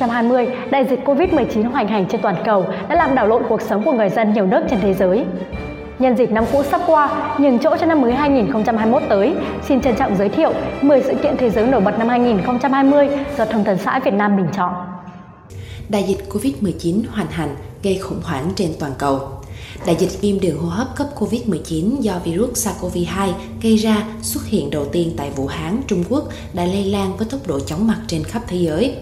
2020, 0.00 0.48
đại 0.70 0.84
dịch 0.84 1.00
Covid-19 1.04 1.70
hoành 1.70 1.88
hành 1.88 2.06
trên 2.06 2.20
toàn 2.20 2.36
cầu 2.44 2.66
đã 2.88 2.94
làm 2.94 3.14
đảo 3.14 3.26
lộn 3.26 3.42
cuộc 3.48 3.62
sống 3.62 3.84
của 3.84 3.92
người 3.92 4.08
dân 4.08 4.32
nhiều 4.32 4.46
nước 4.46 4.62
trên 4.70 4.80
thế 4.80 4.94
giới. 4.94 5.24
Nhân 5.98 6.16
dịp 6.16 6.30
năm 6.30 6.44
cũ 6.52 6.62
sắp 6.62 6.80
qua, 6.86 7.30
nhường 7.38 7.58
chỗ 7.58 7.76
cho 7.76 7.86
năm 7.86 8.00
mới 8.00 8.12
2021 8.12 9.02
tới, 9.08 9.34
xin 9.68 9.80
trân 9.80 9.96
trọng 9.96 10.16
giới 10.16 10.28
thiệu 10.28 10.52
10 10.82 11.02
sự 11.02 11.14
kiện 11.14 11.36
thế 11.36 11.50
giới 11.50 11.66
nổi 11.66 11.80
bật 11.80 11.98
năm 11.98 12.08
2020 12.08 13.08
do 13.38 13.44
Thông 13.44 13.64
tấn 13.64 13.78
xã 13.78 14.00
Việt 14.04 14.14
Nam 14.14 14.36
bình 14.36 14.48
chọn. 14.56 14.72
Đại 15.88 16.02
dịch 16.02 16.18
Covid-19 16.30 17.02
hoành 17.10 17.26
hành 17.30 17.48
gây 17.82 17.98
khủng 17.98 18.20
hoảng 18.24 18.44
trên 18.56 18.70
toàn 18.80 18.92
cầu. 18.98 19.20
Đại 19.86 19.96
dịch 19.98 20.20
viêm 20.20 20.40
đường 20.40 20.58
hô 20.58 20.68
hấp 20.68 20.96
cấp 20.96 21.08
COVID-19 21.18 22.00
do 22.00 22.20
virus 22.24 22.68
SARS-CoV-2 22.68 23.32
gây 23.62 23.76
ra 23.76 24.06
xuất 24.22 24.46
hiện 24.46 24.70
đầu 24.70 24.84
tiên 24.84 25.14
tại 25.16 25.30
Vũ 25.30 25.46
Hán, 25.46 25.82
Trung 25.86 26.04
Quốc 26.08 26.28
đã 26.52 26.64
lây 26.64 26.84
lan 26.84 27.16
với 27.16 27.26
tốc 27.30 27.46
độ 27.46 27.60
chóng 27.60 27.86
mặt 27.86 28.00
trên 28.08 28.24
khắp 28.24 28.42
thế 28.48 28.56
giới. 28.56 28.94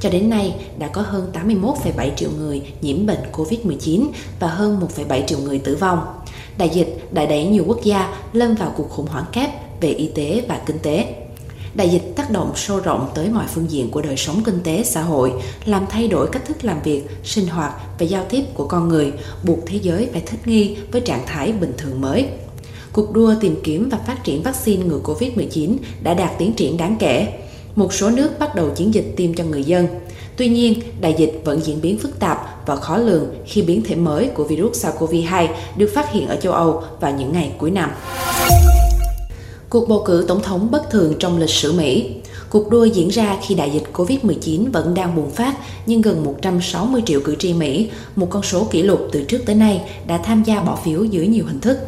Cho 0.00 0.10
đến 0.10 0.30
nay, 0.30 0.54
đã 0.78 0.88
có 0.88 1.02
hơn 1.02 1.32
81,7 1.32 2.14
triệu 2.16 2.30
người 2.38 2.62
nhiễm 2.80 3.06
bệnh 3.06 3.20
COVID-19 3.32 4.06
và 4.40 4.48
hơn 4.48 4.80
1,7 4.96 5.26
triệu 5.26 5.38
người 5.38 5.58
tử 5.58 5.76
vong. 5.76 5.98
Đại 6.58 6.68
dịch 6.68 7.08
đã 7.12 7.26
đẩy 7.26 7.44
nhiều 7.44 7.64
quốc 7.66 7.84
gia 7.84 8.14
lâm 8.32 8.54
vào 8.54 8.74
cuộc 8.76 8.90
khủng 8.90 9.06
hoảng 9.06 9.26
kép 9.32 9.50
về 9.80 9.88
y 9.88 10.08
tế 10.14 10.44
và 10.48 10.60
kinh 10.66 10.78
tế. 10.78 11.14
Đại 11.74 11.88
dịch 11.88 12.12
tác 12.16 12.30
động 12.30 12.52
sâu 12.56 12.80
rộng 12.80 13.08
tới 13.14 13.28
mọi 13.28 13.44
phương 13.54 13.70
diện 13.70 13.90
của 13.90 14.02
đời 14.02 14.16
sống 14.16 14.42
kinh 14.44 14.60
tế 14.64 14.82
xã 14.84 15.02
hội, 15.02 15.32
làm 15.64 15.86
thay 15.90 16.08
đổi 16.08 16.28
cách 16.32 16.44
thức 16.46 16.64
làm 16.64 16.82
việc, 16.82 17.02
sinh 17.24 17.46
hoạt 17.46 17.72
và 17.98 18.06
giao 18.06 18.24
tiếp 18.30 18.44
của 18.54 18.66
con 18.66 18.88
người, 18.88 19.12
buộc 19.42 19.58
thế 19.66 19.78
giới 19.82 20.08
phải 20.12 20.20
thích 20.20 20.40
nghi 20.44 20.76
với 20.92 21.00
trạng 21.00 21.26
thái 21.26 21.52
bình 21.52 21.72
thường 21.78 22.00
mới. 22.00 22.26
Cuộc 22.92 23.12
đua 23.12 23.34
tìm 23.40 23.56
kiếm 23.64 23.88
và 23.88 23.98
phát 24.06 24.24
triển 24.24 24.42
vaccine 24.42 24.84
ngừa 24.84 25.00
Covid-19 25.04 25.76
đã 26.02 26.14
đạt 26.14 26.30
tiến 26.38 26.52
triển 26.52 26.76
đáng 26.76 26.96
kể. 26.98 27.28
Một 27.74 27.92
số 27.92 28.10
nước 28.10 28.38
bắt 28.38 28.54
đầu 28.54 28.70
chiến 28.70 28.94
dịch 28.94 29.14
tiêm 29.16 29.34
cho 29.34 29.44
người 29.44 29.64
dân. 29.64 29.86
Tuy 30.36 30.48
nhiên, 30.48 30.80
đại 31.00 31.14
dịch 31.18 31.42
vẫn 31.44 31.60
diễn 31.60 31.80
biến 31.80 31.98
phức 31.98 32.18
tạp 32.18 32.66
và 32.66 32.76
khó 32.76 32.96
lường 32.96 33.26
khi 33.46 33.62
biến 33.62 33.82
thể 33.82 33.94
mới 33.94 34.28
của 34.28 34.44
virus 34.44 34.86
SARS-CoV-2 34.86 35.48
được 35.76 35.90
phát 35.94 36.12
hiện 36.12 36.28
ở 36.28 36.36
châu 36.36 36.52
Âu 36.52 36.82
vào 37.00 37.12
những 37.12 37.32
ngày 37.32 37.52
cuối 37.58 37.70
năm. 37.70 37.90
Cuộc 39.70 39.88
bầu 39.88 40.02
cử 40.06 40.24
tổng 40.28 40.42
thống 40.42 40.70
bất 40.70 40.90
thường 40.90 41.14
trong 41.18 41.38
lịch 41.38 41.50
sử 41.50 41.72
Mỹ. 41.72 42.10
Cuộc 42.50 42.70
đua 42.70 42.84
diễn 42.84 43.08
ra 43.08 43.36
khi 43.42 43.54
đại 43.54 43.70
dịch 43.70 43.82
Covid-19 43.92 44.72
vẫn 44.72 44.94
đang 44.94 45.16
bùng 45.16 45.30
phát, 45.30 45.54
nhưng 45.86 46.02
gần 46.02 46.24
160 46.24 47.02
triệu 47.06 47.20
cử 47.24 47.36
tri 47.38 47.52
Mỹ, 47.52 47.90
một 48.16 48.26
con 48.30 48.42
số 48.42 48.64
kỷ 48.70 48.82
lục 48.82 49.08
từ 49.12 49.22
trước 49.22 49.38
tới 49.46 49.54
nay, 49.54 49.82
đã 50.06 50.18
tham 50.18 50.42
gia 50.42 50.60
bỏ 50.60 50.78
phiếu 50.84 51.04
dưới 51.04 51.26
nhiều 51.26 51.44
hình 51.46 51.60
thức. 51.60 51.78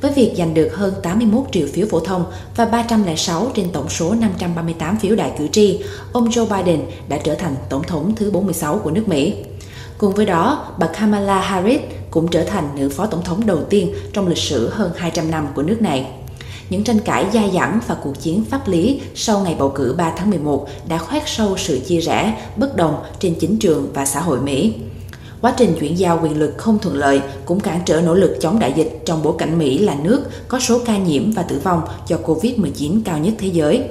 Với 0.00 0.12
việc 0.12 0.34
giành 0.36 0.54
được 0.54 0.68
hơn 0.74 0.94
81 1.02 1.44
triệu 1.52 1.66
phiếu 1.72 1.86
phổ 1.90 2.00
thông 2.00 2.24
và 2.56 2.64
306 2.64 3.50
trên 3.54 3.70
tổng 3.72 3.88
số 3.88 4.14
538 4.14 4.96
phiếu 4.98 5.16
đại 5.16 5.32
cử 5.38 5.48
tri, 5.52 5.80
ông 6.12 6.28
Joe 6.28 6.46
Biden 6.46 6.80
đã 7.08 7.18
trở 7.24 7.34
thành 7.34 7.54
tổng 7.68 7.82
thống 7.82 8.12
thứ 8.16 8.30
46 8.30 8.78
của 8.78 8.90
nước 8.90 9.08
Mỹ. 9.08 9.34
Cùng 9.98 10.14
với 10.14 10.26
đó, 10.26 10.66
bà 10.78 10.86
Kamala 10.86 11.40
Harris 11.40 11.80
cũng 12.10 12.28
trở 12.28 12.44
thành 12.44 12.68
nữ 12.76 12.88
phó 12.88 13.06
tổng 13.06 13.24
thống 13.24 13.46
đầu 13.46 13.64
tiên 13.64 13.94
trong 14.12 14.28
lịch 14.28 14.38
sử 14.38 14.68
hơn 14.68 14.90
200 14.96 15.30
năm 15.30 15.48
của 15.54 15.62
nước 15.62 15.82
này. 15.82 16.06
Những 16.72 16.84
tranh 16.84 17.00
cãi 17.00 17.26
dai 17.32 17.50
dẳng 17.54 17.80
và 17.86 17.94
cuộc 17.94 18.20
chiến 18.20 18.44
pháp 18.44 18.68
lý 18.68 19.00
sau 19.14 19.40
ngày 19.40 19.56
bầu 19.58 19.72
cử 19.74 19.94
3 19.98 20.12
tháng 20.16 20.30
11 20.30 20.66
đã 20.88 20.98
khoét 20.98 21.22
sâu 21.26 21.56
sự 21.56 21.80
chia 21.86 22.00
rẽ, 22.00 22.48
bất 22.56 22.76
đồng 22.76 23.02
trên 23.18 23.34
chính 23.40 23.58
trường 23.58 23.90
và 23.94 24.04
xã 24.04 24.20
hội 24.20 24.40
Mỹ. 24.40 24.74
Quá 25.40 25.54
trình 25.56 25.76
chuyển 25.80 25.98
giao 25.98 26.20
quyền 26.22 26.38
lực 26.38 26.54
không 26.58 26.78
thuận 26.78 26.96
lợi 26.96 27.20
cũng 27.44 27.60
cản 27.60 27.80
trở 27.86 28.00
nỗ 28.00 28.14
lực 28.14 28.36
chống 28.40 28.58
đại 28.58 28.72
dịch 28.76 29.02
trong 29.06 29.22
bối 29.22 29.34
cảnh 29.38 29.58
Mỹ 29.58 29.78
là 29.78 29.94
nước 30.02 30.24
có 30.48 30.60
số 30.60 30.80
ca 30.86 30.98
nhiễm 30.98 31.32
và 31.32 31.42
tử 31.42 31.60
vong 31.64 31.82
do 32.08 32.16
Covid-19 32.24 33.00
cao 33.04 33.18
nhất 33.18 33.34
thế 33.38 33.48
giới. 33.48 33.84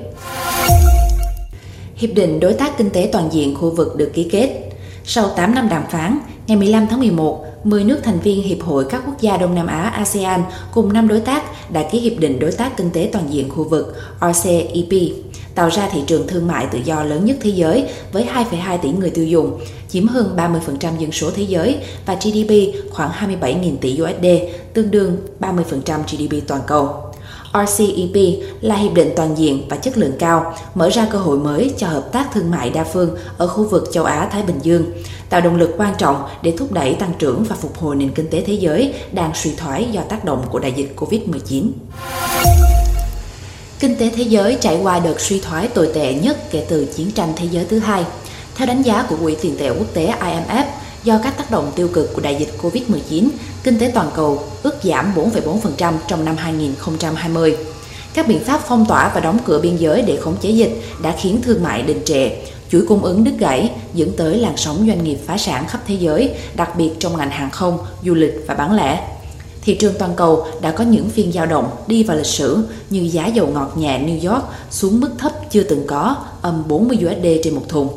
Hiệp 1.96 2.10
định 2.16 2.40
Đối 2.40 2.54
tác 2.54 2.78
Kinh 2.78 2.90
tế 2.90 3.10
Toàn 3.12 3.30
diện 3.32 3.56
khu 3.56 3.76
vực 3.76 3.96
được 3.98 4.12
ký 4.14 4.24
kết. 4.32 4.70
Sau 5.04 5.30
8 5.30 5.56
năm 5.56 5.70
đàm 5.70 5.84
phán, 5.92 6.20
ngày 6.48 6.58
15 6.58 6.88
tháng 6.88 7.00
11, 7.00 7.46
10 7.64 7.84
nước 7.84 8.00
thành 8.04 8.20
viên 8.20 8.44
Hiệp 8.44 8.62
hội 8.62 8.86
các 8.90 9.04
quốc 9.06 9.22
gia 9.22 9.38
Đông 9.38 9.56
Nam 9.56 9.68
Á 9.68 9.82
ASEAN 9.82 10.44
cùng 10.74 10.94
5 10.94 11.08
đối 11.08 11.20
tác 11.20 11.72
đã 11.72 11.84
ký 11.92 12.00
Hiệp 12.00 12.20
định 12.20 12.40
Đối 12.40 12.52
tác 12.52 12.78
Kinh 12.78 12.90
tế 12.94 13.10
Toàn 13.14 13.34
diện 13.34 13.50
khu 13.50 13.64
vực 13.64 13.96
RCEP, 14.22 14.94
tạo 15.56 15.70
ra 15.70 15.90
thị 15.92 16.00
trường 16.08 16.28
thương 16.28 16.48
mại 16.48 16.66
tự 16.72 16.80
do 16.86 17.04
lớn 17.04 17.26
nhất 17.26 17.38
thế 17.42 17.50
giới 17.50 17.86
với 18.12 18.28
2,2 18.34 18.78
tỷ 18.78 18.92
người 18.92 19.10
tiêu 19.10 19.26
dùng, 19.26 19.60
chiếm 19.90 20.08
hơn 20.08 20.36
30% 20.38 20.98
dân 20.98 21.12
số 21.12 21.32
thế 21.36 21.44
giới 21.44 21.78
và 22.06 22.16
GDP 22.16 22.52
khoảng 22.92 23.12
27.000 23.42 23.78
tỷ 23.82 24.00
USD, 24.02 24.26
tương 24.74 24.92
đương 24.92 25.18
30% 25.40 26.04
GDP 26.04 26.48
toàn 26.48 26.62
cầu. 26.68 27.11
RCEP 27.54 28.40
là 28.62 28.76
hiệp 28.76 28.94
định 28.94 29.10
toàn 29.16 29.38
diện 29.38 29.64
và 29.70 29.78
chất 29.78 29.98
lượng 29.98 30.14
cao, 30.20 30.54
mở 30.76 30.90
ra 30.90 31.08
cơ 31.12 31.18
hội 31.18 31.38
mới 31.38 31.74
cho 31.78 31.88
hợp 31.88 32.12
tác 32.12 32.28
thương 32.34 32.52
mại 32.52 32.70
đa 32.70 32.84
phương 32.84 33.18
ở 33.38 33.48
khu 33.48 33.64
vực 33.64 33.90
châu 33.92 34.04
Á-Thái 34.04 34.44
Bình 34.44 34.60
Dương, 34.62 34.86
tạo 35.30 35.42
động 35.42 35.56
lực 35.56 35.72
quan 35.78 35.94
trọng 35.98 36.24
để 36.42 36.54
thúc 36.58 36.72
đẩy 36.72 36.94
tăng 36.94 37.14
trưởng 37.20 37.44
và 37.44 37.56
phục 37.56 37.78
hồi 37.78 37.96
nền 37.96 38.12
kinh 38.12 38.30
tế 38.30 38.42
thế 38.42 38.54
giới 38.54 38.94
đang 39.12 39.32
suy 39.36 39.52
thoái 39.56 39.88
do 39.92 40.02
tác 40.02 40.26
động 40.26 40.46
của 40.52 40.60
đại 40.60 40.74
dịch 40.76 40.94
COVID-19. 40.96 41.70
Kinh 43.80 43.96
tế 43.96 44.12
thế 44.16 44.24
giới 44.24 44.58
trải 44.62 44.80
qua 44.84 45.00
đợt 45.00 45.20
suy 45.20 45.40
thoái 45.40 45.68
tồi 45.68 45.92
tệ 45.94 46.14
nhất 46.14 46.38
kể 46.52 46.66
từ 46.70 46.86
chiến 46.86 47.12
tranh 47.12 47.34
thế 47.36 47.48
giới 47.52 47.66
thứ 47.66 47.80
hai. 47.80 48.06
Theo 48.56 48.68
đánh 48.68 48.82
giá 48.82 49.06
của 49.10 49.16
Quỹ 49.24 49.36
tiền 49.42 49.58
tệ 49.58 49.70
quốc 49.70 49.88
tế 49.94 50.14
IMF, 50.20 50.66
do 51.04 51.20
các 51.24 51.38
tác 51.38 51.52
động 51.52 51.72
tiêu 51.76 51.90
cực 51.94 52.14
của 52.14 52.22
đại 52.22 52.36
dịch 52.40 52.50
Covid-19, 52.62 53.28
kinh 53.64 53.80
tế 53.80 53.92
toàn 53.94 54.10
cầu 54.16 54.44
ước 54.64 54.76
giảm 54.84 55.14
4,4% 55.16 55.94
trong 56.08 56.26
năm 56.26 56.36
2020. 56.38 57.58
Các 58.14 58.28
biện 58.28 58.40
pháp 58.44 58.62
phong 58.68 58.86
tỏa 58.86 59.12
và 59.16 59.22
đóng 59.22 59.40
cửa 59.46 59.60
biên 59.62 59.78
giới 59.78 60.02
để 60.02 60.18
khống 60.22 60.38
chế 60.42 60.50
dịch 60.50 60.82
đã 61.02 61.16
khiến 61.22 61.42
thương 61.42 61.64
mại 61.64 61.82
đình 61.82 62.02
trệ, 62.06 62.30
chuỗi 62.70 62.86
cung 62.88 63.04
ứng 63.04 63.24
đứt 63.24 63.34
gãy, 63.40 63.72
dẫn 63.94 64.12
tới 64.18 64.38
làn 64.38 64.58
sóng 64.58 64.86
doanh 64.88 65.04
nghiệp 65.04 65.18
phá 65.26 65.38
sản 65.38 65.68
khắp 65.68 65.82
thế 65.88 65.96
giới, 65.96 66.32
đặc 66.56 66.78
biệt 66.78 66.92
trong 67.00 67.18
ngành 67.18 67.32
hàng 67.32 67.52
không, 67.52 67.78
du 68.06 68.14
lịch 68.14 68.44
và 68.48 68.54
bán 68.54 68.76
lẻ. 68.76 69.08
Thị 69.62 69.76
trường 69.76 69.94
toàn 70.00 70.12
cầu 70.16 70.48
đã 70.62 70.72
có 70.72 70.84
những 70.84 71.10
phiên 71.10 71.32
dao 71.32 71.46
động 71.46 71.70
đi 71.88 72.04
vào 72.04 72.18
lịch 72.18 72.26
sử 72.26 72.58
như 72.90 73.10
giá 73.12 73.28
dầu 73.28 73.48
ngọt 73.48 73.72
nhẹ 73.76 74.00
New 74.00 74.32
York 74.32 74.44
xuống 74.72 75.00
mức 75.00 75.12
thấp 75.18 75.32
chưa 75.52 75.64
từng 75.64 75.88
có, 75.88 76.16
âm 76.42 76.64
40 76.68 76.98
USD 76.98 77.28
trên 77.44 77.56
một 77.56 77.70
thùng. 77.70 77.88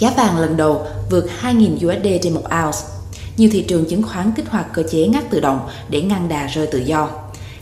Giá 0.00 0.12
vàng 0.16 0.38
lần 0.38 0.56
đầu 0.56 0.86
vượt 1.10 1.26
2.000 1.42 1.74
USD 1.74 2.06
trên 2.22 2.34
một 2.34 2.42
ounce. 2.64 2.78
Nhiều 3.36 3.50
thị 3.52 3.64
trường 3.68 3.84
chứng 3.84 4.02
khoán 4.02 4.32
kích 4.36 4.48
hoạt 4.48 4.66
cơ 4.72 4.82
chế 4.90 5.06
ngắt 5.06 5.30
tự 5.30 5.40
động 5.40 5.68
để 5.88 6.02
ngăn 6.02 6.28
đà 6.28 6.46
rơi 6.46 6.66
tự 6.66 6.78
do. 6.78 7.08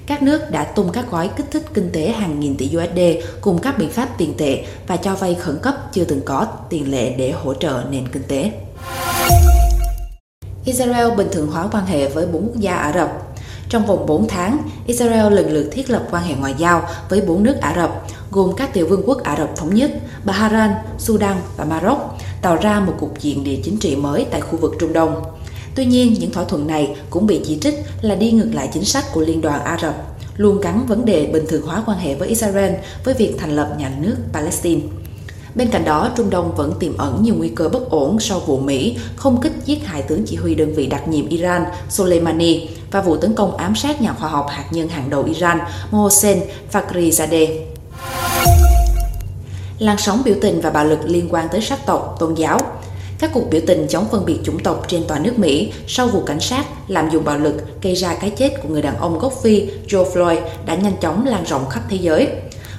Các 0.07 0.23
nước 0.23 0.51
đã 0.51 0.65
tung 0.65 0.93
các 0.93 1.11
gói 1.11 1.31
kích 1.37 1.47
thích 1.51 1.63
kinh 1.75 1.91
tế 1.93 2.09
hàng 2.09 2.41
nghìn 2.41 2.57
tỷ 2.57 2.67
USD 2.77 3.01
cùng 3.41 3.59
các 3.59 3.79
biện 3.79 3.91
pháp 3.91 4.09
tiền 4.19 4.35
tệ 4.39 4.65
và 4.87 4.97
cho 4.97 5.15
vay 5.15 5.35
khẩn 5.35 5.59
cấp 5.63 5.75
chưa 5.93 6.05
từng 6.05 6.21
có 6.25 6.47
tiền 6.71 6.91
lệ 6.91 7.15
để 7.19 7.31
hỗ 7.31 7.55
trợ 7.55 7.83
nền 7.91 8.09
kinh 8.09 8.23
tế. 8.29 8.53
Israel 10.65 11.15
bình 11.17 11.29
thường 11.33 11.51
hóa 11.51 11.69
quan 11.73 11.87
hệ 11.87 12.09
với 12.09 12.27
bốn 12.27 12.47
quốc 12.47 12.57
gia 12.57 12.75
Ả 12.75 12.93
Rập. 12.93 13.29
Trong 13.69 13.87
vòng 13.87 14.07
4 14.07 14.29
tháng, 14.29 14.59
Israel 14.87 15.35
lần 15.35 15.53
lượt 15.53 15.69
thiết 15.73 15.91
lập 15.91 16.03
quan 16.11 16.25
hệ 16.25 16.35
ngoại 16.35 16.55
giao 16.59 16.89
với 17.09 17.21
bốn 17.21 17.43
nước 17.43 17.57
Ả 17.61 17.75
Rập, 17.77 18.07
gồm 18.31 18.53
các 18.57 18.73
tiểu 18.73 18.87
vương 18.87 19.03
quốc 19.07 19.23
Ả 19.23 19.37
Rập 19.37 19.57
Thống 19.57 19.75
Nhất, 19.75 19.91
Bahrain, 20.25 20.71
Sudan 20.99 21.37
và 21.57 21.65
Maroc, 21.65 21.99
tạo 22.43 22.57
ra 22.57 22.81
một 22.81 22.95
cục 23.01 23.21
diện 23.21 23.45
địa 23.45 23.59
chính 23.65 23.77
trị 23.77 23.97
mới 23.97 24.27
tại 24.31 24.41
khu 24.41 24.59
vực 24.59 24.75
Trung 24.81 24.93
Đông. 24.93 25.23
Tuy 25.75 25.85
nhiên, 25.85 26.15
những 26.19 26.31
thỏa 26.31 26.45
thuận 26.45 26.67
này 26.67 26.97
cũng 27.11 27.27
bị 27.27 27.41
chỉ 27.47 27.59
trích 27.61 27.75
là 28.03 28.15
đi 28.15 28.33
ngược 28.33 28.51
lại 28.53 28.71
chính 28.73 28.85
sách 28.85 29.05
của 29.13 29.21
Liên 29.21 29.41
đoàn 29.41 29.65
Ả 29.65 29.79
Rập, 29.83 29.95
luôn 30.37 30.61
gắn 30.61 30.87
vấn 30.87 31.05
đề 31.05 31.27
bình 31.27 31.45
thường 31.49 31.63
hóa 31.63 31.83
quan 31.87 31.99
hệ 31.99 32.15
với 32.15 32.29
Israel 32.29 32.75
với 33.05 33.15
việc 33.15 33.35
thành 33.39 33.57
lập 33.57 33.75
nhà 33.79 33.93
nước 34.01 34.17
Palestine. 34.33 34.81
Bên 35.55 35.69
cạnh 35.69 35.85
đó, 35.85 36.11
Trung 36.17 36.31
Đông 36.31 36.55
vẫn 36.57 36.73
tiềm 36.81 36.97
ẩn 36.97 37.23
nhiều 37.23 37.35
nguy 37.35 37.49
cơ 37.49 37.69
bất 37.69 37.91
ổn 37.91 38.21
sau 38.21 38.41
vụ 38.41 38.59
Mỹ 38.59 38.97
không 39.17 39.41
kích 39.41 39.53
giết 39.65 39.87
hại 39.87 40.03
tướng 40.03 40.25
chỉ 40.27 40.37
huy 40.37 40.55
đơn 40.55 40.75
vị 40.75 40.87
đặc 40.87 41.09
nhiệm 41.09 41.29
Iran 41.29 41.65
Soleimani 41.89 42.69
và 42.91 43.01
vụ 43.01 43.17
tấn 43.17 43.35
công 43.35 43.57
ám 43.57 43.75
sát 43.75 44.03
nhà 44.03 44.13
khoa 44.13 44.29
học 44.29 44.47
hạt 44.51 44.65
nhân 44.71 44.89
hàng 44.89 45.11
đầu 45.11 45.25
Iran 45.25 45.59
Mohsen 45.91 46.41
Fakhrizadeh. 46.73 47.78
Làn 49.79 49.99
sóng 49.99 50.23
biểu 50.25 50.35
tình 50.41 50.61
và 50.61 50.71
bạo 50.71 50.85
lực 50.85 50.99
liên 51.05 51.29
quan 51.31 51.49
tới 51.53 51.61
sắc 51.61 51.87
tộc, 51.87 52.17
tôn 52.19 52.35
giáo 52.35 52.61
các 53.19 53.31
cuộc 53.35 53.51
biểu 53.51 53.61
tình 53.67 53.87
chống 53.89 54.07
phân 54.11 54.25
biệt 54.27 54.39
chủng 54.45 54.59
tộc 54.59 54.85
trên 54.89 55.05
toàn 55.09 55.23
nước 55.23 55.39
Mỹ 55.39 55.73
sau 55.87 56.07
vụ 56.07 56.23
cảnh 56.27 56.41
sát 56.41 56.65
làm 56.89 57.11
dùng 57.11 57.25
bạo 57.25 57.39
lực 57.39 57.83
gây 57.83 57.95
ra 57.95 58.15
cái 58.15 58.31
chết 58.31 58.63
của 58.63 58.69
người 58.69 58.83
đàn 58.83 58.99
ông 58.99 59.19
gốc 59.19 59.33
Phi 59.43 59.67
George 59.67 60.11
Floyd 60.15 60.41
đã 60.67 60.75
nhanh 60.75 60.97
chóng 61.01 61.27
lan 61.27 61.45
rộng 61.45 61.69
khắp 61.69 61.83
thế 61.89 61.97
giới. 61.97 62.29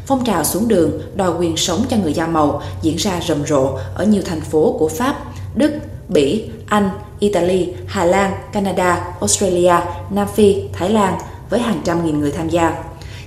Phong 0.06 0.26
trào 0.26 0.44
xuống 0.44 0.68
đường 0.68 1.02
đòi 1.16 1.32
quyền 1.40 1.58
sống 1.58 1.86
cho 1.90 1.98
người 1.98 2.14
da 2.14 2.28
màu 2.28 2.62
diễn 2.82 2.96
ra 2.96 3.22
rầm 3.28 3.46
rộ 3.46 3.78
ở 3.96 4.06
nhiều 4.06 4.22
thành 4.26 4.42
phố 4.42 4.76
của 4.80 4.88
Pháp, 4.88 5.16
Đức, 5.56 5.72
Bỉ, 6.08 6.50
Anh, 6.68 6.90
Italy, 7.20 7.74
Hà 7.88 8.06
Lan, 8.06 8.32
Canada, 8.54 9.16
Australia, 9.20 9.76
Nam 10.10 10.28
Phi, 10.36 10.56
Thái 10.74 10.90
Lan 10.90 11.18
với 11.50 11.60
hàng 11.60 11.82
trăm 11.84 12.06
nghìn 12.06 12.20
người 12.20 12.32
tham 12.32 12.50
gia. 12.50 12.84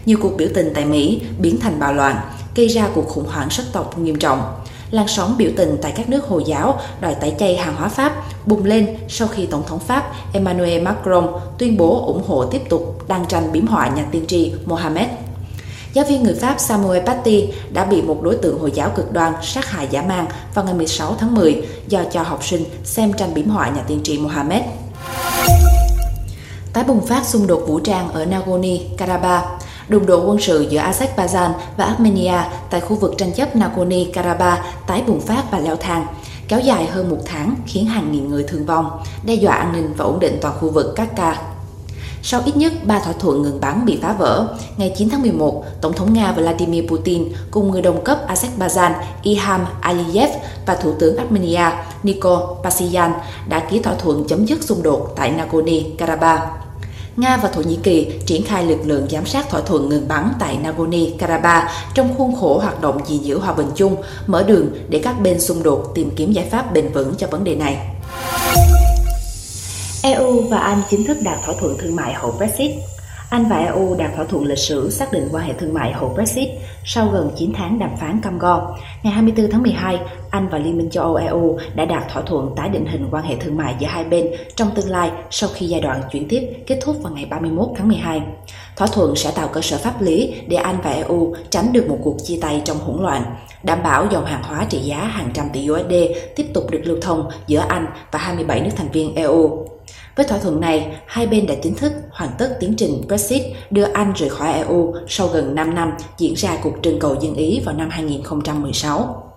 Nhiều 0.06 0.18
cuộc 0.22 0.36
biểu 0.36 0.48
tình 0.54 0.72
tại 0.74 0.84
Mỹ 0.84 1.22
biến 1.38 1.60
thành 1.60 1.80
bạo 1.80 1.94
loạn, 1.94 2.16
gây 2.54 2.68
ra 2.68 2.88
cuộc 2.94 3.08
khủng 3.08 3.28
hoảng 3.28 3.50
sắc 3.50 3.64
tộc 3.72 3.98
nghiêm 3.98 4.18
trọng. 4.18 4.54
Làn 4.90 5.08
sóng 5.08 5.34
biểu 5.38 5.50
tình 5.56 5.78
tại 5.82 5.92
các 5.96 6.08
nước 6.08 6.24
Hồi 6.24 6.44
giáo, 6.46 6.80
đòi 7.00 7.14
tẩy 7.14 7.34
chay 7.38 7.56
hàng 7.56 7.76
hóa 7.76 7.88
Pháp 7.88 8.12
bùng 8.46 8.64
lên 8.64 8.96
sau 9.08 9.28
khi 9.28 9.46
Tổng 9.46 9.62
thống 9.66 9.78
Pháp 9.78 10.12
Emmanuel 10.32 10.82
Macron 10.82 11.28
tuyên 11.58 11.76
bố 11.76 12.06
ủng 12.06 12.22
hộ 12.26 12.44
tiếp 12.44 12.62
tục 12.68 13.04
đăng 13.08 13.26
tranh 13.26 13.52
biếm 13.52 13.66
họa 13.66 13.88
nhà 13.88 14.04
tiên 14.10 14.24
tri 14.28 14.52
Mohammed 14.64 15.08
Giáo 15.92 16.04
viên 16.04 16.22
người 16.22 16.34
Pháp 16.34 16.60
Samuel 16.60 17.02
Paty 17.04 17.48
đã 17.72 17.84
bị 17.84 18.02
một 18.02 18.22
đối 18.22 18.36
tượng 18.36 18.58
Hồi 18.58 18.70
giáo 18.74 18.90
cực 18.96 19.12
đoan 19.12 19.32
sát 19.42 19.70
hại 19.70 19.88
giả 19.90 20.02
mang 20.02 20.26
vào 20.54 20.64
ngày 20.64 20.74
16 20.74 21.16
tháng 21.18 21.34
10 21.34 21.62
do 21.88 22.04
cho 22.12 22.22
học 22.22 22.44
sinh 22.44 22.64
xem 22.84 23.12
tranh 23.12 23.34
biếm 23.34 23.48
họa 23.48 23.68
nhà 23.68 23.82
tiên 23.86 24.00
tri 24.02 24.18
Mohammed. 24.18 24.62
Tái 26.72 26.84
bùng 26.84 27.06
phát 27.06 27.26
xung 27.26 27.46
đột 27.46 27.64
vũ 27.66 27.80
trang 27.80 28.12
ở 28.12 28.24
Nagorno-Karabakh 28.24 29.42
Đụng 29.88 30.06
độ 30.06 30.24
quân 30.26 30.40
sự 30.40 30.66
giữa 30.70 30.80
Azerbaijan 30.80 31.50
và 31.76 31.84
Armenia 31.84 32.38
tại 32.70 32.80
khu 32.80 32.96
vực 32.96 33.14
tranh 33.18 33.32
chấp 33.32 33.56
Nagorno-Karabakh 33.56 34.56
tái 34.86 35.02
bùng 35.06 35.20
phát 35.20 35.50
và 35.50 35.58
leo 35.58 35.76
thang, 35.76 36.06
kéo 36.48 36.60
dài 36.60 36.86
hơn 36.86 37.10
một 37.10 37.18
tháng 37.26 37.54
khiến 37.66 37.86
hàng 37.86 38.12
nghìn 38.12 38.28
người 38.28 38.44
thương 38.48 38.66
vong, 38.66 38.90
đe 39.24 39.34
dọa 39.34 39.54
an 39.54 39.72
ninh 39.72 39.94
và 39.96 40.04
ổn 40.04 40.20
định 40.20 40.38
toàn 40.40 40.54
khu 40.60 40.70
vực 40.70 40.92
Kaka. 40.96 41.36
Sau 42.24 42.40
ít 42.44 42.56
nhất 42.56 42.72
3 42.84 42.98
thỏa 42.98 43.12
thuận 43.12 43.42
ngừng 43.42 43.60
bắn 43.60 43.86
bị 43.86 43.98
phá 44.02 44.12
vỡ, 44.12 44.56
ngày 44.76 44.94
9 44.96 45.10
tháng 45.10 45.22
11, 45.22 45.64
Tổng 45.80 45.92
thống 45.92 46.12
Nga 46.12 46.32
Vladimir 46.32 46.88
Putin 46.88 47.32
cùng 47.50 47.70
người 47.70 47.82
đồng 47.82 48.04
cấp 48.04 48.18
Azerbaijan 48.28 48.92
Ilham 49.22 49.66
Aliyev 49.80 50.30
và 50.66 50.74
Thủ 50.74 50.92
tướng 50.98 51.16
Armenia 51.16 51.70
Nikol 52.02 52.38
Pashinyan 52.62 53.12
đã 53.48 53.60
ký 53.60 53.78
thỏa 53.78 53.94
thuận 53.94 54.24
chấm 54.28 54.46
dứt 54.46 54.62
xung 54.62 54.82
đột 54.82 55.12
tại 55.16 55.32
Nagorno-Karabakh. 55.38 56.38
Nga 57.16 57.36
và 57.36 57.48
Thổ 57.48 57.60
Nhĩ 57.60 57.78
Kỳ 57.82 58.12
triển 58.26 58.42
khai 58.44 58.64
lực 58.64 58.78
lượng 58.84 59.06
giám 59.10 59.26
sát 59.26 59.50
thỏa 59.50 59.60
thuận 59.60 59.88
ngừng 59.88 60.08
bắn 60.08 60.32
tại 60.38 60.58
Nagorno-Karabakh 60.62 61.66
trong 61.94 62.14
khuôn 62.18 62.36
khổ 62.40 62.58
hoạt 62.58 62.80
động 62.80 63.00
gìn 63.06 63.22
giữ 63.22 63.38
hòa 63.38 63.54
bình 63.54 63.70
chung, 63.74 63.96
mở 64.26 64.42
đường 64.42 64.68
để 64.88 65.00
các 65.04 65.20
bên 65.20 65.40
xung 65.40 65.62
đột 65.62 65.92
tìm 65.94 66.10
kiếm 66.16 66.32
giải 66.32 66.48
pháp 66.50 66.72
bền 66.72 66.92
vững 66.92 67.14
cho 67.18 67.26
vấn 67.26 67.44
đề 67.44 67.54
này. 67.54 67.76
EU 70.02 70.42
và 70.50 70.58
Anh 70.58 70.82
chính 70.90 71.06
thức 71.06 71.16
đạt 71.22 71.38
thỏa 71.46 71.54
thuận 71.60 71.78
thương 71.78 71.96
mại 71.96 72.14
hậu 72.14 72.30
Brexit. 72.38 72.70
Anh 73.32 73.44
và 73.48 73.58
EU 73.58 73.94
đạt 73.98 74.10
thỏa 74.16 74.24
thuận 74.24 74.44
lịch 74.44 74.58
sử 74.58 74.90
xác 74.90 75.12
định 75.12 75.28
quan 75.32 75.44
hệ 75.46 75.52
thương 75.52 75.74
mại 75.74 75.92
hậu 75.92 76.08
Brexit 76.08 76.48
sau 76.84 77.08
gần 77.08 77.30
9 77.36 77.52
tháng 77.56 77.78
đàm 77.78 77.90
phán 78.00 78.20
cam 78.20 78.38
go. 78.38 78.76
Ngày 79.02 79.12
24 79.12 79.50
tháng 79.50 79.62
12, 79.62 80.00
Anh 80.30 80.48
và 80.48 80.58
Liên 80.58 80.78
minh 80.78 80.90
châu 80.90 81.04
Âu 81.04 81.14
EU 81.14 81.58
đã 81.74 81.84
đạt 81.84 82.02
thỏa 82.12 82.22
thuận 82.22 82.52
tái 82.56 82.68
định 82.68 82.86
hình 82.86 83.08
quan 83.10 83.24
hệ 83.24 83.36
thương 83.36 83.56
mại 83.56 83.74
giữa 83.78 83.86
hai 83.86 84.04
bên 84.04 84.26
trong 84.56 84.70
tương 84.74 84.90
lai 84.90 85.10
sau 85.30 85.50
khi 85.54 85.66
giai 85.66 85.80
đoạn 85.80 86.02
chuyển 86.12 86.28
tiếp 86.28 86.40
kết 86.66 86.78
thúc 86.82 86.96
vào 87.02 87.12
ngày 87.12 87.24
31 87.24 87.68
tháng 87.76 87.88
12. 87.88 88.22
Thỏa 88.76 88.86
thuận 88.86 89.16
sẽ 89.16 89.30
tạo 89.30 89.48
cơ 89.48 89.60
sở 89.60 89.78
pháp 89.78 90.02
lý 90.02 90.34
để 90.46 90.56
Anh 90.56 90.76
và 90.84 90.90
EU 90.90 91.34
tránh 91.50 91.72
được 91.72 91.88
một 91.88 91.98
cuộc 92.02 92.16
chia 92.24 92.38
tay 92.40 92.62
trong 92.64 92.78
hỗn 92.78 93.02
loạn, 93.02 93.22
đảm 93.62 93.82
bảo 93.82 94.06
dòng 94.10 94.24
hàng 94.24 94.42
hóa 94.42 94.66
trị 94.68 94.78
giá 94.78 94.96
hàng 94.96 95.30
trăm 95.34 95.46
tỷ 95.52 95.70
USD 95.70 95.94
tiếp 96.36 96.46
tục 96.54 96.70
được 96.70 96.80
lưu 96.84 96.96
thông 97.02 97.30
giữa 97.46 97.64
Anh 97.68 97.86
và 98.12 98.18
27 98.18 98.60
nước 98.60 98.70
thành 98.76 98.88
viên 98.92 99.14
EU. 99.14 99.66
Với 100.16 100.26
thỏa 100.26 100.38
thuận 100.38 100.60
này, 100.60 100.96
hai 101.06 101.26
bên 101.26 101.46
đã 101.46 101.54
chính 101.62 101.74
thức 101.74 101.92
hoàn 102.10 102.30
tất 102.38 102.56
tiến 102.60 102.74
trình 102.76 103.02
Brexit 103.06 103.42
đưa 103.70 103.84
Anh 103.92 104.12
rời 104.16 104.30
khỏi 104.30 104.52
EU 104.52 104.94
sau 105.08 105.28
gần 105.28 105.54
5 105.54 105.74
năm 105.74 105.92
diễn 106.18 106.34
ra 106.34 106.58
cuộc 106.62 106.74
trưng 106.82 106.98
cầu 106.98 107.16
dân 107.20 107.34
Ý 107.34 107.60
vào 107.64 107.74
năm 107.74 107.90
2016. 107.90 109.32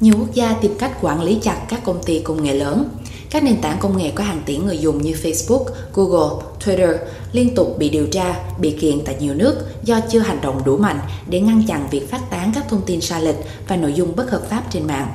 Nhiều 0.00 0.14
quốc 0.18 0.34
gia 0.34 0.52
tìm 0.52 0.74
cách 0.78 0.92
quản 1.00 1.22
lý 1.22 1.38
chặt 1.42 1.66
các 1.68 1.84
công 1.84 2.02
ty 2.02 2.18
công 2.18 2.42
nghệ 2.42 2.54
lớn. 2.54 2.88
Các 3.30 3.44
nền 3.44 3.60
tảng 3.60 3.78
công 3.80 3.96
nghệ 3.96 4.10
có 4.14 4.24
hàng 4.24 4.42
tỷ 4.46 4.56
người 4.56 4.78
dùng 4.78 5.02
như 5.02 5.12
Facebook, 5.12 5.64
Google, 5.94 6.44
Twitter 6.64 6.96
liên 7.32 7.54
tục 7.54 7.78
bị 7.78 7.88
điều 7.88 8.06
tra, 8.06 8.34
bị 8.58 8.70
kiện 8.70 9.04
tại 9.04 9.16
nhiều 9.20 9.34
nước 9.34 9.56
do 9.82 10.00
chưa 10.10 10.18
hành 10.18 10.40
động 10.42 10.62
đủ 10.64 10.76
mạnh 10.76 11.00
để 11.28 11.40
ngăn 11.40 11.62
chặn 11.68 11.88
việc 11.90 12.10
phát 12.10 12.30
tán 12.30 12.52
các 12.54 12.64
thông 12.68 12.82
tin 12.86 13.00
sai 13.00 13.22
lệch 13.22 13.36
và 13.68 13.76
nội 13.76 13.92
dung 13.92 14.16
bất 14.16 14.30
hợp 14.30 14.42
pháp 14.50 14.62
trên 14.70 14.86
mạng 14.86 15.08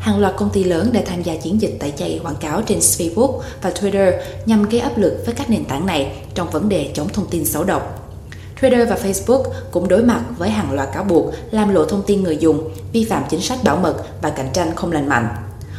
hàng 0.00 0.18
loạt 0.18 0.34
công 0.36 0.50
ty 0.50 0.64
lớn 0.64 0.90
đã 0.92 1.00
tham 1.06 1.22
gia 1.22 1.36
chiến 1.36 1.60
dịch 1.60 1.76
tẩy 1.80 1.92
chay 1.96 2.20
quảng 2.22 2.36
cáo 2.40 2.62
trên 2.62 2.78
Facebook 2.78 3.40
và 3.62 3.70
Twitter 3.70 4.12
nhằm 4.46 4.68
gây 4.68 4.80
áp 4.80 4.98
lực 4.98 5.22
với 5.26 5.34
các 5.34 5.50
nền 5.50 5.64
tảng 5.64 5.86
này 5.86 6.12
trong 6.34 6.50
vấn 6.50 6.68
đề 6.68 6.90
chống 6.94 7.08
thông 7.08 7.26
tin 7.26 7.44
xấu 7.44 7.64
độc. 7.64 8.12
Twitter 8.60 8.86
và 8.86 8.96
Facebook 9.04 9.44
cũng 9.70 9.88
đối 9.88 10.02
mặt 10.02 10.20
với 10.38 10.50
hàng 10.50 10.72
loạt 10.72 10.88
cáo 10.94 11.04
buộc 11.04 11.34
làm 11.50 11.74
lộ 11.74 11.84
thông 11.84 12.02
tin 12.02 12.22
người 12.22 12.36
dùng, 12.36 12.70
vi 12.92 13.04
phạm 13.04 13.22
chính 13.30 13.40
sách 13.40 13.64
bảo 13.64 13.76
mật 13.76 13.94
và 14.22 14.30
cạnh 14.30 14.48
tranh 14.52 14.76
không 14.76 14.92
lành 14.92 15.08
mạnh. 15.08 15.28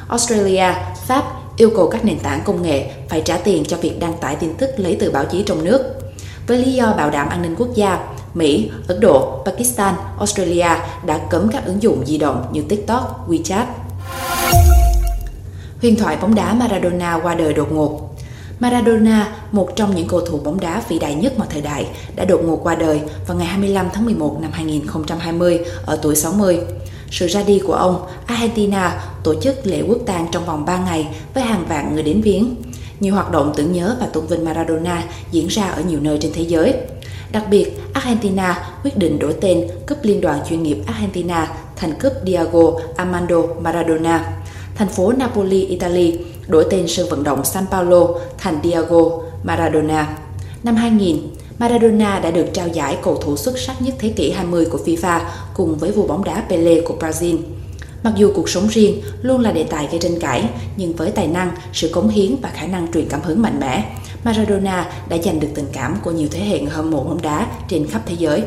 Australia, 0.08 0.74
Pháp 1.08 1.24
yêu 1.58 1.72
cầu 1.76 1.90
các 1.90 2.06
nền 2.06 2.20
tảng 2.20 2.42
công 2.46 2.62
nghệ 2.62 2.92
phải 3.10 3.22
trả 3.22 3.38
tiền 3.38 3.66
cho 3.66 3.78
việc 3.78 4.00
đăng 4.00 4.18
tải 4.22 4.36
tin 4.36 4.54
tức 4.54 4.70
lấy 4.78 4.98
từ 5.00 5.12
báo 5.12 5.26
chí 5.26 5.44
trong 5.44 5.64
nước. 5.64 5.82
Với 6.48 6.58
lý 6.58 6.74
do 6.74 6.94
bảo 6.98 7.10
đảm 7.10 7.30
an 7.30 7.42
ninh 7.42 7.56
quốc 7.56 7.70
gia, 7.76 8.00
Mỹ, 8.34 8.72
Ấn 8.88 9.00
Độ, 9.00 9.44
Pakistan, 9.46 9.96
Australia 10.18 10.68
đã 11.06 11.18
cấm 11.30 11.50
các 11.52 11.66
ứng 11.66 11.84
dụng 11.84 12.06
di 12.06 12.18
động 12.18 12.46
như 12.52 12.62
TikTok, 12.62 13.30
WeChat. 13.30 13.66
Huyền 15.82 15.96
thoại 15.96 16.18
bóng 16.22 16.36
đá 16.36 16.54
Maradona 16.54 17.20
qua 17.24 17.36
đời 17.36 17.54
đột 17.54 17.72
ngột. 17.72 18.16
Maradona, 18.60 19.36
một 19.52 19.70
trong 19.76 19.96
những 19.96 20.08
cầu 20.08 20.22
thủ 20.22 20.38
bóng 20.38 20.60
đá 20.60 20.84
vĩ 20.90 21.00
đại 21.00 21.16
nhất 21.16 21.34
mọi 21.38 21.48
thời 21.50 21.62
đại, 21.62 21.88
đã 22.16 22.26
đột 22.26 22.42
ngột 22.46 22.60
qua 22.64 22.76
đời 22.76 23.02
vào 23.28 23.38
ngày 23.38 23.48
25 23.48 23.88
tháng 23.94 24.06
11 24.06 24.38
năm 24.42 24.52
2020 24.52 25.60
ở 25.86 26.00
tuổi 26.02 26.16
60. 26.16 26.60
Sự 27.12 27.28
ra 27.28 27.44
đi 27.44 27.60
của 27.60 27.74
ông, 27.74 28.06
Argentina 28.26 29.04
tổ 29.24 29.42
chức 29.42 29.68
lễ 29.68 29.84
quốc 29.88 29.98
tang 30.06 30.28
trong 30.32 30.46
vòng 30.46 30.66
3 30.66 30.78
ngày 30.78 31.08
với 31.34 31.44
hàng 31.44 31.66
vạn 31.70 31.94
người 31.94 32.04
đến 32.04 32.22
viếng. 32.22 32.56
Nhiều 33.00 33.14
hoạt 33.14 33.32
động 33.32 33.54
tưởng 33.56 33.72
nhớ 33.72 33.98
và 34.00 34.08
tôn 34.14 34.28
vinh 34.28 34.46
Maradona 34.46 35.04
diễn 35.32 35.48
ra 35.48 35.70
ở 35.70 35.82
nhiều 35.82 36.00
nơi 36.00 36.18
trên 36.22 36.32
thế 36.36 36.42
giới. 36.42 36.74
Đặc 37.32 37.44
biệt, 37.50 37.80
Argentina 37.94 38.70
quyết 38.84 38.98
định 38.98 39.20
đổi 39.20 39.34
tên 39.42 39.68
cúp 39.88 39.98
liên 40.02 40.22
đoàn 40.22 40.40
chuyên 40.50 40.64
nghiệp 40.64 40.78
Argentina 40.88 41.48
thành 41.76 41.94
cúp 42.00 42.14
Diego 42.26 42.72
Armando 42.96 43.42
Maradona 43.62 44.41
thành 44.82 44.90
phố 44.90 45.12
Napoli, 45.12 45.66
Italy, 45.66 46.18
đổi 46.48 46.66
tên 46.70 46.88
sân 46.88 47.10
vận 47.10 47.24
động 47.24 47.46
San 47.46 47.66
Paolo 47.72 48.08
thành 48.38 48.60
Diego 48.64 49.20
Maradona. 49.44 50.18
Năm 50.64 50.76
2000, 50.76 51.18
Maradona 51.60 52.20
đã 52.20 52.32
được 52.32 52.46
trao 52.54 52.68
giải 52.68 52.98
cầu 53.04 53.16
thủ 53.16 53.38
xuất 53.38 53.60
sắc 53.60 53.82
nhất 53.82 53.94
thế 54.00 54.10
kỷ 54.10 54.32
20 54.32 54.66
của 54.66 54.80
FIFA 54.86 55.20
cùng 55.54 55.78
với 55.78 55.92
vua 55.92 56.08
bóng 56.08 56.24
đá 56.24 56.44
Pele 56.50 56.82
của 56.82 56.96
Brazil. 57.00 57.38
Mặc 58.04 58.14
dù 58.16 58.32
cuộc 58.36 58.50
sống 58.50 58.68
riêng 58.68 59.02
luôn 59.22 59.42
là 59.42 59.52
đề 59.52 59.64
tài 59.64 59.88
gây 59.92 60.00
tranh 60.00 60.20
cãi, 60.20 60.50
nhưng 60.78 60.94
với 60.94 61.12
tài 61.12 61.28
năng, 61.28 61.52
sự 61.74 61.90
cống 61.94 62.10
hiến 62.10 62.36
và 62.42 62.50
khả 62.50 62.68
năng 62.68 62.92
truyền 62.94 63.10
cảm 63.10 63.22
hứng 63.22 63.42
mạnh 63.42 63.60
mẽ, 63.60 63.96
Maradona 64.24 64.92
đã 65.10 65.18
giành 65.18 65.40
được 65.40 65.50
tình 65.56 65.68
cảm 65.74 65.98
của 66.04 66.12
nhiều 66.12 66.28
thế 66.32 66.40
hệ 66.40 66.60
người 66.60 66.72
hâm 66.72 66.92
mộ 66.92 67.04
bóng 67.04 67.22
đá 67.22 67.48
trên 67.68 67.88
khắp 67.88 68.02
thế 68.06 68.16
giới. 68.20 68.44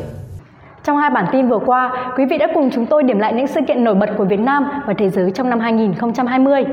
Trong 0.85 0.97
hai 0.97 1.09
bản 1.09 1.25
tin 1.31 1.47
vừa 1.47 1.59
qua, 1.59 1.91
quý 2.17 2.25
vị 2.25 2.37
đã 2.37 2.47
cùng 2.53 2.69
chúng 2.69 2.85
tôi 2.85 3.03
điểm 3.03 3.19
lại 3.19 3.33
những 3.33 3.47
sự 3.47 3.61
kiện 3.61 3.83
nổi 3.83 3.95
bật 3.95 4.09
của 4.17 4.23
Việt 4.23 4.39
Nam 4.39 4.69
và 4.85 4.93
thế 4.93 5.09
giới 5.09 5.31
trong 5.31 5.49
năm 5.49 5.59
2020. 5.59 6.65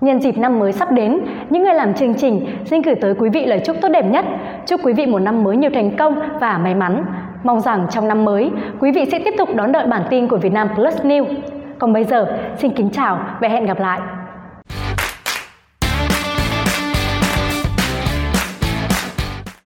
Nhân 0.00 0.20
dịp 0.20 0.38
năm 0.38 0.58
mới 0.58 0.72
sắp 0.72 0.92
đến, 0.92 1.20
những 1.50 1.62
người 1.62 1.74
làm 1.74 1.94
chương 1.94 2.14
trình 2.14 2.46
xin 2.64 2.82
gửi 2.82 2.94
tới 2.94 3.14
quý 3.14 3.28
vị 3.28 3.46
lời 3.46 3.60
chúc 3.64 3.76
tốt 3.80 3.88
đẹp 3.88 4.02
nhất. 4.02 4.24
Chúc 4.66 4.80
quý 4.84 4.92
vị 4.92 5.06
một 5.06 5.18
năm 5.18 5.44
mới 5.44 5.56
nhiều 5.56 5.70
thành 5.74 5.96
công 5.96 6.20
và 6.40 6.58
may 6.58 6.74
mắn. 6.74 7.04
Mong 7.44 7.60
rằng 7.60 7.86
trong 7.90 8.08
năm 8.08 8.24
mới, 8.24 8.50
quý 8.80 8.92
vị 8.92 9.04
sẽ 9.12 9.18
tiếp 9.18 9.34
tục 9.38 9.48
đón 9.54 9.72
đợi 9.72 9.86
bản 9.86 10.02
tin 10.10 10.28
của 10.28 10.36
Việt 10.36 10.52
Nam 10.52 10.68
Plus 10.74 11.00
News. 11.00 11.34
Còn 11.78 11.92
bây 11.92 12.04
giờ, 12.04 12.26
xin 12.58 12.70
kính 12.70 12.90
chào 12.90 13.18
và 13.40 13.48
hẹn 13.48 13.66
gặp 13.66 13.80
lại. 13.80 14.00